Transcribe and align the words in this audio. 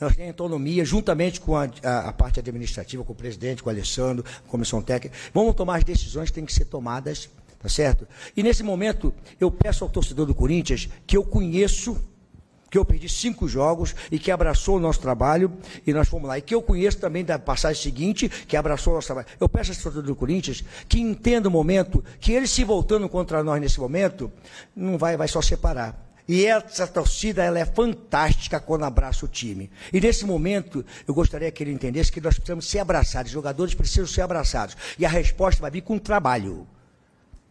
Nós 0.00 0.14
temos 0.14 0.30
autonomia, 0.30 0.84
juntamente 0.84 1.40
com 1.40 1.56
a, 1.56 1.68
a, 1.82 2.08
a, 2.08 2.12
parte 2.12 2.40
administrativa, 2.40 3.04
com 3.04 3.12
o 3.12 3.16
presidente, 3.16 3.62
com 3.62 3.68
o 3.68 3.72
Alessandro, 3.72 4.24
comissão 4.48 4.82
técnica. 4.82 5.16
Vamos 5.32 5.54
tomar 5.54 5.76
as 5.76 5.84
decisões 5.84 6.30
que 6.30 6.34
têm 6.34 6.44
que 6.44 6.52
ser 6.52 6.64
tomadas, 6.66 7.28
tá 7.60 7.68
certo? 7.68 8.06
E 8.36 8.42
nesse 8.42 8.62
momento, 8.62 9.14
eu 9.40 9.50
peço 9.50 9.84
ao 9.84 9.90
torcedor 9.90 10.26
do 10.26 10.34
Corinthians 10.34 10.88
que 11.06 11.16
eu 11.16 11.24
conheço, 11.24 11.96
que 12.70 12.76
eu 12.76 12.84
perdi 12.84 13.08
cinco 13.08 13.46
jogos 13.46 13.94
e 14.10 14.18
que 14.18 14.30
abraçou 14.30 14.76
o 14.76 14.80
nosso 14.80 15.00
trabalho 15.00 15.52
e 15.86 15.92
nós 15.92 16.08
fomos 16.08 16.28
lá. 16.28 16.38
E 16.38 16.42
que 16.42 16.54
eu 16.54 16.60
conheço 16.60 16.98
também 16.98 17.24
da 17.24 17.38
passagem 17.38 17.80
seguinte, 17.80 18.28
que 18.28 18.56
abraçou 18.56 18.92
o 18.92 18.96
nosso 18.96 19.06
trabalho. 19.06 19.28
Eu 19.38 19.48
peço 19.48 19.70
ao 19.70 19.76
torcedor 19.76 20.02
do 20.02 20.16
Corinthians 20.16 20.64
que 20.88 20.98
entenda 21.00 21.48
o 21.48 21.52
momento, 21.52 22.04
que 22.18 22.32
ele 22.32 22.48
se 22.48 22.64
voltando 22.64 23.08
contra 23.08 23.44
nós 23.44 23.60
nesse 23.60 23.78
momento, 23.78 24.30
não 24.74 24.98
vai, 24.98 25.16
vai 25.16 25.28
só 25.28 25.40
separar. 25.40 26.04
E 26.26 26.46
essa 26.46 26.86
torcida 26.86 27.42
ela 27.44 27.58
é 27.58 27.66
fantástica 27.66 28.58
quando 28.58 28.84
abraça 28.84 29.26
o 29.26 29.28
time. 29.28 29.70
E 29.92 30.00
nesse 30.00 30.24
momento, 30.24 30.84
eu 31.06 31.12
gostaria 31.12 31.50
que 31.50 31.62
ele 31.62 31.72
entendesse 31.72 32.10
que 32.10 32.20
nós 32.20 32.34
precisamos 32.34 32.68
ser 32.68 32.78
abraçados, 32.78 33.30
os 33.30 33.34
jogadores 33.34 33.74
precisam 33.74 34.06
ser 34.06 34.22
abraçados. 34.22 34.76
E 34.98 35.04
a 35.04 35.08
resposta 35.08 35.60
vai 35.60 35.70
vir 35.70 35.82
com 35.82 35.98
trabalho. 35.98 36.66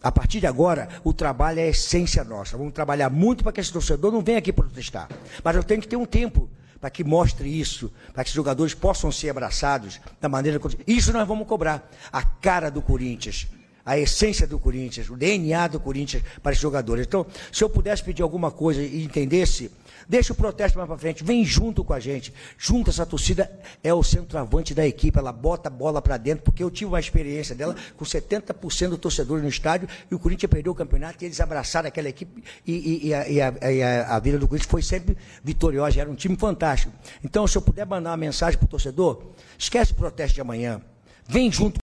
A 0.01 0.11
partir 0.11 0.39
de 0.39 0.47
agora, 0.47 0.89
o 1.03 1.13
trabalho 1.13 1.59
é 1.59 1.63
a 1.63 1.69
essência 1.69 2.23
nossa. 2.23 2.57
Vamos 2.57 2.73
trabalhar 2.73 3.09
muito 3.09 3.43
para 3.43 3.53
que 3.53 3.61
esse 3.61 3.71
torcedor 3.71 4.11
não 4.11 4.21
venha 4.21 4.39
aqui 4.39 4.51
protestar. 4.51 5.07
Mas 5.43 5.55
eu 5.55 5.63
tenho 5.63 5.79
que 5.79 5.87
ter 5.87 5.95
um 5.95 6.05
tempo 6.05 6.49
para 6.81 6.89
que 6.89 7.03
mostre 7.03 7.47
isso, 7.47 7.89
para 8.11 8.23
que 8.23 8.29
os 8.29 8.35
jogadores 8.35 8.73
possam 8.73 9.09
ser 9.11 9.29
abraçados 9.29 10.01
da 10.19 10.27
maneira. 10.27 10.59
Isso 10.85 11.13
nós 11.13 11.25
vamos 11.25 11.47
cobrar. 11.47 11.89
A 12.11 12.21
cara 12.21 12.69
do 12.69 12.81
Corinthians 12.81 13.47
a 13.85 13.97
essência 13.97 14.47
do 14.47 14.57
Corinthians, 14.57 15.09
o 15.09 15.17
DNA 15.17 15.67
do 15.67 15.79
Corinthians 15.79 16.23
para 16.41 16.53
os 16.53 16.59
jogadores. 16.59 17.05
Então, 17.05 17.25
se 17.51 17.63
eu 17.63 17.69
pudesse 17.69 18.03
pedir 18.03 18.21
alguma 18.21 18.49
coisa 18.49 18.81
e 18.81 19.03
entendesse, 19.03 19.69
deixa 20.07 20.33
o 20.33 20.35
protesto 20.35 20.77
mais 20.77 20.87
para 20.87 20.97
frente, 20.97 21.23
vem 21.23 21.43
junto 21.43 21.83
com 21.83 21.93
a 21.93 21.99
gente. 21.99 22.33
Junto 22.57 22.89
essa 22.89 23.05
torcida 23.05 23.51
é 23.83 23.93
o 23.93 24.01
centroavante 24.01 24.73
da 24.73 24.85
equipe, 24.85 25.17
ela 25.17 25.31
bota 25.31 25.67
a 25.67 25.71
bola 25.71 26.01
para 26.01 26.17
dentro, 26.17 26.43
porque 26.43 26.63
eu 26.63 26.71
tive 26.71 26.89
uma 26.89 26.99
experiência 26.99 27.53
dela 27.55 27.75
com 27.97 28.05
70% 28.05 28.89
do 28.89 28.97
torcedor 28.97 29.41
no 29.41 29.47
estádio 29.47 29.87
e 30.09 30.15
o 30.15 30.19
Corinthians 30.19 30.49
perdeu 30.49 30.71
o 30.71 30.75
campeonato 30.75 31.23
e 31.23 31.25
eles 31.25 31.39
abraçaram 31.41 31.87
aquela 31.87 32.07
equipe 32.07 32.43
e, 32.65 32.73
e, 32.73 33.07
e, 33.07 33.13
a, 33.13 33.29
e 33.29 33.41
a, 33.41 33.47
a, 33.47 34.15
a, 34.15 34.19
vida 34.19 34.39
do 34.39 34.47
Corinthians 34.47 34.69
foi 34.69 34.81
sempre 34.81 35.17
vitoriosa, 35.43 35.99
era 35.99 36.09
um 36.09 36.15
time 36.15 36.37
fantástico. 36.37 36.93
Então, 37.23 37.45
se 37.47 37.57
eu 37.57 37.61
puder 37.61 37.85
mandar 37.85 38.11
uma 38.11 38.17
mensagem 38.17 38.57
para 38.57 38.65
o 38.65 38.69
torcedor, 38.69 39.21
esquece 39.57 39.91
o 39.91 39.95
protesto 39.95 40.35
de 40.35 40.41
amanhã, 40.41 40.81
vem 41.27 41.51
junto 41.51 41.83